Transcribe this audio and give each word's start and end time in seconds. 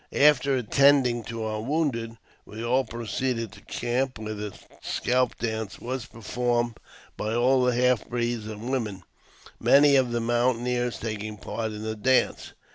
After 0.17 0.55
attending 0.55 1.23
to 1.25 1.43
our 1.43 1.61
wounded, 1.61 2.17
we 2.43 2.63
all 2.65 2.83
proceeded 2.83 3.51
to 3.51 3.61
camp, 3.61 4.17
where 4.17 4.33
the 4.33 4.51
scalp 4.81 5.37
dance 5.37 5.77
was 5.79 6.07
performed 6.07 6.77
by 7.17 7.35
all 7.35 7.63
the 7.63 7.75
half 7.75 8.09
breeds 8.09 8.47
and 8.47 8.71
women, 8.71 9.03
many 9.59 9.95
of 9.95 10.11
the 10.11 10.19
mountaineers 10.19 10.97
taking 10.97 11.37
part 11.37 11.71
in 11.71 11.83
the 11.83 11.95
dance. 11.95 12.53